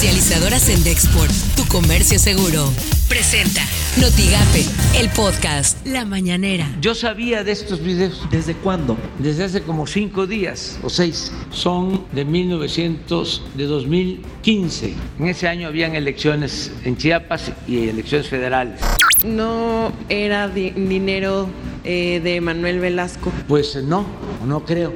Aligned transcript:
Comercializadoras 0.00 0.70
en 0.70 0.82
Dexport, 0.82 1.30
tu 1.56 1.66
comercio 1.66 2.18
seguro. 2.18 2.72
Presenta 3.06 3.60
Notigape, 4.00 4.64
el 4.98 5.10
podcast 5.10 5.86
La 5.86 6.06
Mañanera. 6.06 6.66
Yo 6.80 6.94
sabía 6.94 7.44
de 7.44 7.52
estos 7.52 7.82
videos. 7.82 8.26
¿Desde 8.30 8.54
cuándo? 8.54 8.96
Desde 9.18 9.44
hace 9.44 9.60
como 9.60 9.86
cinco 9.86 10.26
días 10.26 10.80
o 10.82 10.88
seis. 10.88 11.30
Son 11.50 12.06
de 12.12 12.24
1900, 12.24 13.42
de 13.54 13.66
2015. 13.66 14.94
En 15.18 15.26
ese 15.26 15.48
año 15.48 15.68
habían 15.68 15.94
elecciones 15.94 16.72
en 16.84 16.96
Chiapas 16.96 17.52
y 17.68 17.90
elecciones 17.90 18.26
federales. 18.26 18.80
No 19.22 19.92
era 20.08 20.48
dinero 20.48 21.46
eh, 21.84 22.22
de 22.24 22.40
Manuel 22.40 22.80
Velasco. 22.80 23.30
Pues 23.46 23.76
no, 23.84 24.06
no 24.46 24.64
creo. 24.64 24.94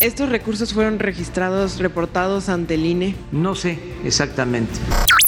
¿Estos 0.00 0.28
recursos 0.28 0.72
fueron 0.72 1.00
registrados, 1.00 1.78
reportados 1.78 2.48
ante 2.48 2.74
el 2.74 2.86
INE? 2.86 3.16
No 3.32 3.56
sé 3.56 3.80
exactamente. 4.04 4.72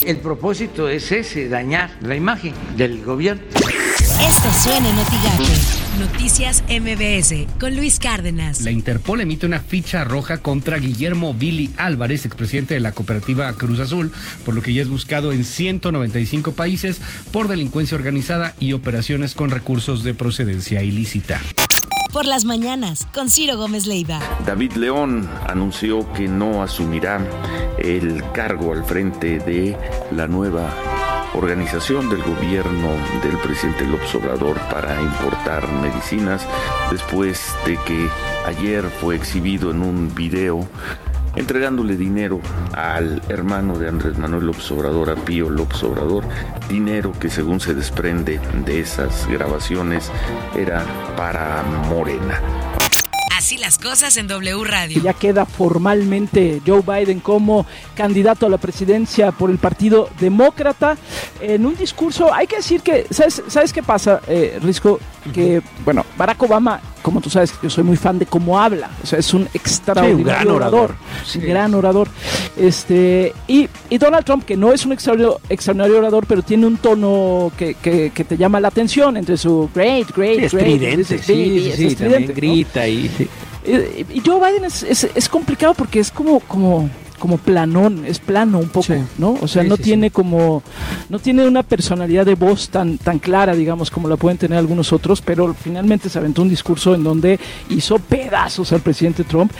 El 0.06 0.18
propósito 0.18 0.88
es 0.88 1.10
ese, 1.10 1.48
dañar 1.48 1.90
la 2.02 2.14
imagen 2.14 2.54
del 2.76 3.04
gobierno. 3.04 3.42
Esto 3.50 4.48
suena 4.62 4.88
en 4.88 4.96
Noticias 5.98 6.62
MBS 6.68 7.58
con 7.58 7.74
Luis 7.74 7.98
Cárdenas. 7.98 8.60
La 8.60 8.70
Interpol 8.70 9.20
emite 9.20 9.44
una 9.44 9.58
ficha 9.58 10.04
roja 10.04 10.38
contra 10.38 10.78
Guillermo 10.78 11.34
Billy 11.34 11.70
Álvarez, 11.76 12.24
expresidente 12.24 12.74
de 12.74 12.80
la 12.80 12.92
cooperativa 12.92 13.52
Cruz 13.54 13.80
Azul, 13.80 14.12
por 14.44 14.54
lo 14.54 14.62
que 14.62 14.72
ya 14.72 14.82
es 14.82 14.88
buscado 14.88 15.32
en 15.32 15.44
195 15.44 16.52
países 16.52 17.00
por 17.32 17.48
delincuencia 17.48 17.96
organizada 17.96 18.54
y 18.60 18.72
operaciones 18.72 19.34
con 19.34 19.50
recursos 19.50 20.04
de 20.04 20.14
procedencia 20.14 20.82
ilícita 20.84 21.40
por 22.12 22.26
las 22.26 22.44
mañanas 22.44 23.06
con 23.14 23.28
Ciro 23.28 23.56
Gómez 23.56 23.86
Leiva. 23.86 24.20
David 24.44 24.72
León 24.72 25.28
anunció 25.46 26.12
que 26.12 26.28
no 26.28 26.62
asumirá 26.62 27.20
el 27.78 28.22
cargo 28.32 28.72
al 28.72 28.84
frente 28.84 29.38
de 29.38 29.76
la 30.12 30.26
nueva 30.26 30.70
organización 31.34 32.08
del 32.10 32.22
gobierno 32.22 32.88
del 33.22 33.38
presidente 33.38 33.86
López 33.86 34.14
Obrador 34.14 34.58
para 34.70 35.00
importar 35.00 35.70
medicinas 35.80 36.46
después 36.90 37.54
de 37.64 37.76
que 37.86 38.08
ayer 38.46 38.84
fue 38.84 39.16
exhibido 39.16 39.70
en 39.70 39.82
un 39.82 40.14
video 40.14 40.68
entregándole 41.36 41.96
dinero 41.96 42.40
al 42.72 43.22
hermano 43.28 43.78
de 43.78 43.88
Andrés 43.88 44.18
Manuel 44.18 44.46
López 44.46 44.70
Obrador, 44.72 45.10
a 45.10 45.14
Pío 45.16 45.48
López 45.48 45.82
Obrador, 45.82 46.24
dinero 46.68 47.12
que 47.18 47.30
según 47.30 47.60
se 47.60 47.74
desprende 47.74 48.40
de 48.64 48.80
esas 48.80 49.26
grabaciones 49.28 50.10
era 50.56 50.84
para 51.16 51.62
Morena. 51.88 52.40
Así 53.40 53.56
las 53.56 53.78
cosas 53.78 54.18
en 54.18 54.28
W 54.28 54.64
Radio. 54.64 55.00
Ya 55.02 55.14
queda 55.14 55.46
formalmente 55.46 56.60
Joe 56.66 56.82
Biden 56.82 57.20
como 57.20 57.64
candidato 57.94 58.44
a 58.44 58.50
la 58.50 58.58
presidencia 58.58 59.32
por 59.32 59.50
el 59.50 59.56
Partido 59.56 60.10
Demócrata. 60.20 60.98
En 61.40 61.64
un 61.64 61.74
discurso, 61.74 62.34
hay 62.34 62.46
que 62.46 62.56
decir 62.56 62.82
que, 62.82 63.06
¿sabes, 63.10 63.42
¿sabes 63.48 63.72
qué 63.72 63.82
pasa, 63.82 64.20
eh, 64.28 64.58
Risco? 64.62 65.00
Que, 65.32 65.62
bueno, 65.86 66.04
Barack 66.18 66.42
Obama 66.42 66.82
como 67.02 67.20
tú 67.20 67.30
sabes, 67.30 67.52
yo 67.62 67.70
soy 67.70 67.84
muy 67.84 67.96
fan 67.96 68.18
de 68.18 68.26
cómo 68.26 68.60
habla. 68.60 68.90
O 69.02 69.06
sea, 69.06 69.18
es 69.18 69.32
un 69.34 69.48
extraordinario 69.54 70.24
gran 70.24 70.48
orador. 70.48 70.94
Gran 71.34 71.74
orador. 71.74 72.08
Este, 72.56 73.32
y, 73.46 73.68
Donald 73.98 74.24
Trump, 74.24 74.44
que 74.44 74.56
no 74.56 74.72
es 74.72 74.84
un 74.84 74.92
extraordinario, 74.92 75.98
orador, 75.98 76.26
pero 76.26 76.42
tiene 76.42 76.66
un 76.66 76.76
tono 76.76 77.52
que, 77.56 77.74
te 78.10 78.36
llama 78.36 78.60
la 78.60 78.68
atención 78.68 79.16
entre 79.16 79.36
su 79.36 79.68
great, 79.74 80.14
great, 80.14 80.52
great. 80.52 81.04
sí, 81.04 81.72
sí, 81.74 81.90
sí, 81.90 81.96
grita 82.34 82.86
y... 82.86 83.10
Y 83.62 84.22
Joe 84.24 84.40
Biden 84.40 84.64
es, 84.64 84.82
es, 84.82 85.28
complicado 85.28 85.74
porque 85.74 86.00
es 86.00 86.10
como, 86.10 86.40
como 86.40 86.88
como 87.20 87.36
planón, 87.36 88.04
es 88.06 88.18
plano 88.18 88.58
un 88.58 88.70
poco, 88.70 88.94
¿no? 89.18 89.36
O 89.40 89.46
sea, 89.46 89.62
no 89.62 89.76
tiene 89.76 90.10
como, 90.10 90.64
no 91.08 91.20
tiene 91.20 91.46
una 91.46 91.62
personalidad 91.62 92.26
de 92.26 92.34
voz 92.34 92.70
tan, 92.70 92.98
tan 92.98 93.20
clara, 93.20 93.54
digamos, 93.54 93.90
como 93.90 94.08
la 94.08 94.16
pueden 94.16 94.38
tener 94.38 94.58
algunos 94.58 94.92
otros, 94.92 95.20
pero 95.20 95.54
finalmente 95.54 96.08
se 96.08 96.18
aventó 96.18 96.42
un 96.42 96.48
discurso 96.48 96.94
en 96.94 97.04
donde 97.04 97.38
hizo 97.68 97.98
pedazos 97.98 98.72
al 98.72 98.80
presidente 98.80 99.22
Trump. 99.22 99.52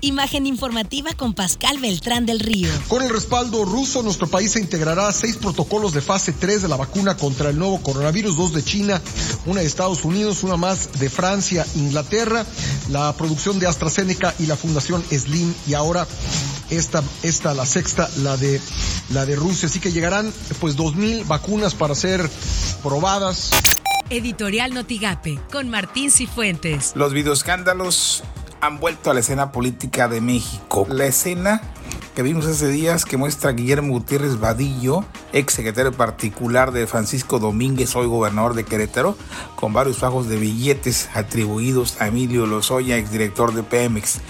Imagen 0.00 0.46
informativa 0.46 1.12
con 1.14 1.34
Pascal 1.34 1.78
Beltrán 1.78 2.24
del 2.24 2.38
Río. 2.38 2.68
Con 2.88 3.02
el 3.02 3.08
respaldo 3.08 3.64
ruso, 3.64 4.02
nuestro 4.02 4.28
país 4.28 4.52
se 4.52 4.60
integrará 4.60 5.10
seis 5.12 5.36
protocolos 5.36 5.92
de 5.92 6.00
fase 6.00 6.32
3 6.32 6.62
de 6.62 6.68
la 6.68 6.76
vacuna 6.76 7.16
contra 7.16 7.50
el 7.50 7.58
nuevo 7.58 7.82
coronavirus, 7.82 8.36
dos 8.36 8.52
de 8.52 8.62
China, 8.62 9.02
una 9.46 9.60
de 9.60 9.66
Estados 9.66 10.04
Unidos, 10.04 10.44
una 10.44 10.56
más 10.56 11.00
de 11.00 11.10
Francia, 11.10 11.66
Inglaterra, 11.74 12.46
la 12.90 13.12
producción 13.14 13.58
de 13.58 13.66
AstraZeneca 13.66 14.34
y 14.38 14.46
la 14.46 14.56
Fundación 14.56 15.02
Slim 15.10 15.52
y 15.66 15.74
ahora 15.74 16.06
esta, 16.70 17.02
esta 17.22 17.54
la 17.54 17.66
sexta, 17.66 18.08
la 18.18 18.36
de, 18.36 18.60
la 19.10 19.26
de 19.26 19.34
Rusia. 19.34 19.66
Así 19.66 19.80
que 19.80 19.90
llegarán 19.90 20.32
pues 20.60 20.76
dos 20.76 20.94
mil 20.94 21.24
vacunas 21.24 21.74
para 21.74 21.94
ser 21.94 22.28
probadas. 22.82 23.50
Editorial 24.10 24.72
Notigape 24.72 25.38
con 25.50 25.68
Martín 25.68 26.10
Cifuentes. 26.10 26.92
Los 26.94 27.12
videoescándalos 27.12 28.22
han 28.60 28.80
vuelto 28.80 29.10
a 29.10 29.14
la 29.14 29.20
escena 29.20 29.52
política 29.52 30.08
de 30.08 30.20
México. 30.20 30.86
La 30.88 31.06
escena 31.06 31.60
que 32.14 32.22
vimos 32.22 32.46
hace 32.46 32.66
días 32.66 33.04
que 33.04 33.16
muestra 33.16 33.50
a 33.50 33.52
Guillermo 33.52 33.92
Gutiérrez 33.92 34.40
Vadillo, 34.40 35.04
ex 35.32 35.52
secretario 35.52 35.92
particular 35.92 36.72
de 36.72 36.88
Francisco 36.88 37.38
Domínguez, 37.38 37.94
hoy 37.94 38.08
gobernador 38.08 38.54
de 38.54 38.64
Querétaro, 38.64 39.16
con 39.54 39.72
varios 39.72 39.98
fajos 39.98 40.28
de 40.28 40.36
billetes 40.36 41.08
atribuidos 41.14 42.00
a 42.00 42.08
Emilio 42.08 42.46
Lozoya, 42.46 42.96
exdirector 42.96 43.54
de 43.54 43.62
Pemex. 43.62 44.20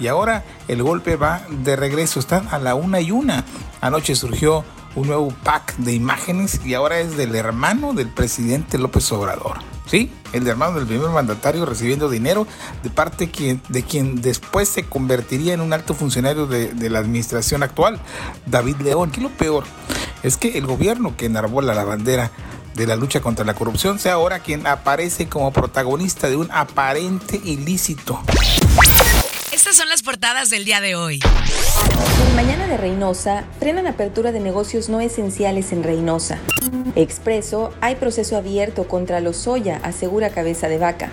Y 0.00 0.08
ahora 0.08 0.44
el 0.66 0.82
golpe 0.82 1.14
va 1.14 1.42
de 1.48 1.76
regreso, 1.76 2.18
están 2.18 2.48
a 2.50 2.58
la 2.58 2.74
una 2.74 3.00
y 3.00 3.12
una. 3.12 3.44
Anoche 3.80 4.16
surgió 4.16 4.64
un 4.96 5.06
nuevo 5.06 5.32
pack 5.44 5.76
de 5.76 5.92
imágenes 5.92 6.60
y 6.64 6.74
ahora 6.74 6.98
es 6.98 7.16
del 7.16 7.36
hermano 7.36 7.92
del 7.92 8.08
presidente 8.08 8.76
López 8.76 9.12
Obrador. 9.12 9.75
¿Sí? 9.86 10.10
El 10.32 10.46
hermano 10.46 10.76
del 10.76 10.86
primer 10.86 11.08
mandatario 11.10 11.64
recibiendo 11.64 12.08
dinero 12.08 12.46
de 12.82 12.90
parte 12.90 13.30
de 13.68 13.82
quien 13.82 14.20
después 14.20 14.68
se 14.68 14.82
convertiría 14.84 15.54
en 15.54 15.60
un 15.60 15.72
alto 15.72 15.94
funcionario 15.94 16.46
de, 16.46 16.72
de 16.74 16.90
la 16.90 16.98
administración 16.98 17.62
actual, 17.62 18.00
David 18.46 18.76
León. 18.82 19.10
¿Qué 19.10 19.18
es 19.18 19.22
lo 19.22 19.30
peor? 19.30 19.64
Es 20.22 20.36
que 20.36 20.58
el 20.58 20.66
gobierno 20.66 21.16
que 21.16 21.26
enarbola 21.26 21.74
la 21.74 21.84
bandera 21.84 22.30
de 22.74 22.86
la 22.86 22.96
lucha 22.96 23.20
contra 23.20 23.44
la 23.44 23.54
corrupción 23.54 23.98
sea 23.98 24.14
ahora 24.14 24.40
quien 24.40 24.66
aparece 24.66 25.28
como 25.28 25.52
protagonista 25.52 26.28
de 26.28 26.36
un 26.36 26.50
aparente 26.52 27.40
ilícito. 27.42 28.22
Estas 29.50 29.76
son 29.76 29.88
las 29.88 30.02
portadas 30.02 30.50
del 30.50 30.64
día 30.64 30.80
de 30.80 30.94
hoy. 30.94 31.20
En 32.28 32.36
Mañana 32.36 32.66
de 32.66 32.76
Reynosa, 32.76 33.44
frenan 33.58 33.86
apertura 33.86 34.32
de 34.32 34.40
negocios 34.40 34.88
no 34.88 35.00
esenciales 35.00 35.72
en 35.72 35.82
Reynosa. 35.82 36.38
Expreso, 36.94 37.72
hay 37.80 37.96
proceso 37.96 38.36
abierto 38.36 38.88
contra 38.88 39.20
los 39.20 39.36
soya, 39.36 39.80
asegura 39.82 40.30
Cabeza 40.30 40.68
de 40.68 40.78
Vaca. 40.78 41.10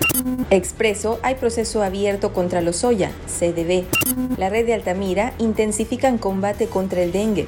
Expreso, 0.49 1.19
hay 1.23 1.35
proceso 1.35 1.83
abierto 1.83 2.33
contra 2.33 2.61
los 2.61 2.77
soya, 2.77 3.11
CDB. 3.27 3.85
La 4.37 4.49
red 4.49 4.65
de 4.65 4.73
Altamira 4.73 5.33
intensifican 5.39 6.17
combate 6.17 6.67
contra 6.67 7.01
el 7.01 7.11
dengue. 7.11 7.47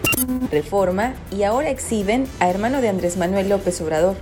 Reforma, 0.52 1.14
y 1.32 1.44
ahora 1.44 1.70
exhiben 1.70 2.28
a 2.40 2.50
hermano 2.50 2.82
de 2.82 2.90
Andrés 2.90 3.18
Manuel 3.18 3.50
López 3.50 3.80
Obrador. 3.82 4.16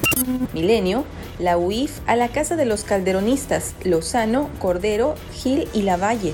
Milenio, 0.54 1.06
la 1.40 1.58
UIF 1.58 2.00
a 2.08 2.16
la 2.16 2.30
casa 2.30 2.56
de 2.56 2.66
los 2.66 2.84
calderonistas, 2.84 3.76
Lozano, 3.84 4.50
Cordero, 4.60 5.16
Gil 5.34 5.68
y 5.74 5.82
Lavalle. 5.82 6.34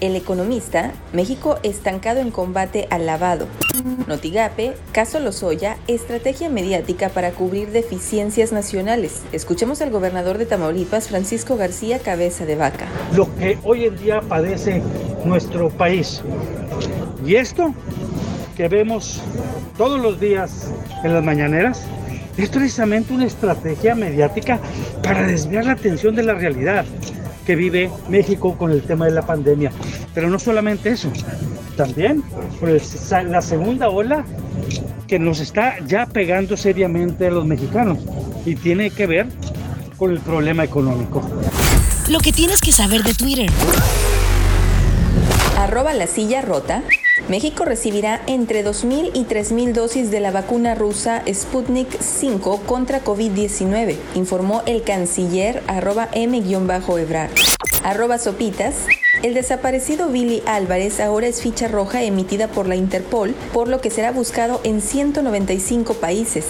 El 0.00 0.16
economista, 0.16 0.92
México 1.12 1.58
estancado 1.62 2.20
en 2.20 2.30
combate 2.30 2.86
al 2.90 3.06
lavado. 3.06 3.46
Notigape, 4.06 4.74
caso 4.92 5.20
Lozoya, 5.20 5.76
estrategia 5.86 6.48
mediática 6.48 7.08
para 7.08 7.32
cubrir 7.32 7.70
deficiencias 7.70 8.52
nacionales. 8.52 9.22
Escuchemos 9.32 9.80
al 9.80 9.90
gobernador 9.90 10.38
de 10.38 10.46
Tamaulipas, 10.46 11.08
Francisco 11.08 11.56
García 11.56 11.98
Cabeza 11.98 12.46
de 12.46 12.56
Vaca. 12.56 12.86
Lo 13.14 13.34
que 13.36 13.58
hoy 13.62 13.84
en 13.84 13.96
día 13.96 14.20
padece 14.20 14.82
nuestro 15.24 15.70
país. 15.70 16.22
Y 17.24 17.36
esto 17.36 17.74
que 18.56 18.68
vemos 18.68 19.20
todos 19.76 20.00
los 20.00 20.20
días 20.20 20.70
en 21.04 21.14
las 21.14 21.24
mañaneras 21.24 21.86
es 22.36 22.48
precisamente 22.48 23.12
una 23.12 23.26
estrategia 23.26 23.94
mediática 23.94 24.58
para 25.02 25.26
desviar 25.26 25.64
la 25.64 25.72
atención 25.72 26.14
de 26.14 26.22
la 26.22 26.34
realidad 26.34 26.84
que 27.46 27.56
vive 27.56 27.90
México 28.08 28.56
con 28.56 28.70
el 28.70 28.82
tema 28.82 29.06
de 29.06 29.12
la 29.12 29.22
pandemia. 29.22 29.72
Pero 30.14 30.28
no 30.28 30.38
solamente 30.38 30.90
eso, 30.90 31.10
también 31.76 32.22
pues, 32.60 33.10
la 33.10 33.42
segunda 33.42 33.88
ola 33.88 34.24
que 35.06 35.18
nos 35.18 35.40
está 35.40 35.78
ya 35.86 36.06
pegando 36.06 36.56
seriamente 36.56 37.26
a 37.26 37.30
los 37.30 37.44
mexicanos 37.44 37.98
y 38.46 38.54
tiene 38.54 38.90
que 38.90 39.06
ver 39.06 39.26
con 39.96 40.12
el 40.12 40.20
problema 40.20 40.64
económico. 40.64 41.22
Lo 42.08 42.20
que 42.20 42.32
tienes 42.32 42.60
que 42.60 42.72
saber 42.72 43.02
de 43.02 43.14
Twitter. 43.14 43.50
Arroba 45.58 45.92
la 45.92 46.06
silla 46.06 46.42
rota. 46.42 46.82
México 47.28 47.64
recibirá 47.64 48.20
entre 48.26 48.64
2.000 48.64 49.10
y 49.14 49.24
3.000 49.24 49.72
dosis 49.72 50.10
de 50.10 50.20
la 50.20 50.30
vacuna 50.30 50.74
rusa 50.74 51.22
Sputnik 51.32 52.00
5 52.00 52.62
contra 52.66 53.04
COVID-19, 53.04 53.96
informó 54.14 54.62
el 54.66 54.82
canciller 54.82 55.62
arroba 55.66 56.08
m-ebrar. 56.12 57.30
Arroba 57.84 58.18
sopitas. 58.18 58.86
El 59.22 59.34
desaparecido 59.34 60.08
Billy 60.08 60.42
Álvarez 60.46 61.00
ahora 61.00 61.26
es 61.26 61.42
ficha 61.42 61.68
roja 61.68 62.02
emitida 62.02 62.48
por 62.48 62.66
la 62.66 62.76
Interpol, 62.76 63.34
por 63.52 63.68
lo 63.68 63.80
que 63.80 63.90
será 63.90 64.12
buscado 64.12 64.60
en 64.64 64.80
195 64.80 65.94
países. 65.94 66.46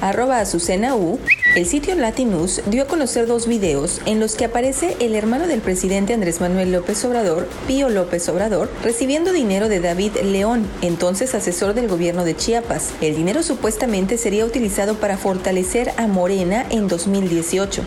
Arroba 0.00 0.40
Azucena 0.40 0.94
U, 0.94 1.18
el 1.58 1.66
sitio 1.66 1.96
Latinus 1.96 2.60
dio 2.66 2.84
a 2.84 2.86
conocer 2.86 3.26
dos 3.26 3.48
videos 3.48 4.00
en 4.06 4.20
los 4.20 4.36
que 4.36 4.44
aparece 4.44 4.96
el 5.00 5.16
hermano 5.16 5.48
del 5.48 5.60
presidente 5.60 6.14
Andrés 6.14 6.40
Manuel 6.40 6.70
López 6.70 7.04
Obrador, 7.04 7.48
Pío 7.66 7.88
López 7.88 8.28
Obrador, 8.28 8.70
recibiendo 8.84 9.32
dinero 9.32 9.68
de 9.68 9.80
David 9.80 10.12
León, 10.22 10.64
entonces 10.82 11.34
asesor 11.34 11.74
del 11.74 11.88
gobierno 11.88 12.24
de 12.24 12.36
Chiapas. 12.36 12.90
El 13.00 13.16
dinero 13.16 13.42
supuestamente 13.42 14.18
sería 14.18 14.44
utilizado 14.44 15.00
para 15.00 15.18
fortalecer 15.18 15.90
a 15.96 16.06
Morena 16.06 16.64
en 16.70 16.86
2018. 16.86 17.82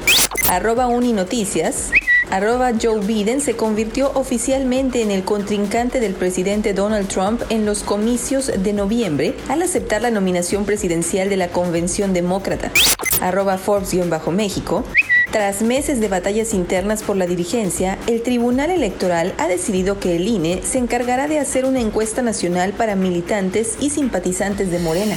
Arroba 0.50 0.88
Uninoticias. 0.88 1.91
Arroba 2.29 2.71
Joe 2.81 3.00
Biden 3.00 3.39
se 3.39 3.56
convirtió 3.56 4.12
oficialmente 4.15 5.01
en 5.01 5.12
el 5.12 5.23
contrincante 5.23 6.01
del 6.01 6.13
presidente 6.13 6.73
Donald 6.73 7.07
Trump 7.07 7.41
en 7.50 7.65
los 7.65 7.83
comicios 7.83 8.51
de 8.53 8.73
noviembre 8.73 9.33
al 9.47 9.62
aceptar 9.62 10.01
la 10.01 10.12
nominación 10.12 10.65
presidencial 10.65 11.29
de 11.29 11.38
la 11.38 11.47
Convención 11.47 12.13
Demócrata. 12.13 12.73
Arroba 13.21 13.57
Forbes-México. 13.57 14.83
Tras 15.31 15.62
meses 15.62 16.01
de 16.01 16.09
batallas 16.09 16.53
internas 16.53 17.03
por 17.03 17.15
la 17.15 17.25
dirigencia, 17.25 17.97
el 18.07 18.21
Tribunal 18.21 18.69
Electoral 18.69 19.33
ha 19.38 19.47
decidido 19.47 19.97
que 19.97 20.18
el 20.18 20.27
INE 20.27 20.62
se 20.63 20.77
encargará 20.77 21.29
de 21.29 21.39
hacer 21.39 21.63
una 21.63 21.79
encuesta 21.79 22.21
nacional 22.21 22.73
para 22.73 22.97
militantes 22.97 23.77
y 23.79 23.91
simpatizantes 23.91 24.71
de 24.71 24.79
Morena. 24.79 25.15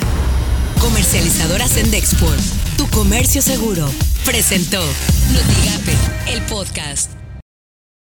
Comercializadora 0.80 1.66
Sendexport, 1.66 2.38
tu 2.76 2.86
comercio 2.90 3.42
seguro, 3.42 3.86
presentó 4.24 4.80
Notigape, 5.32 6.32
el 6.32 6.42
podcast. 6.42 7.23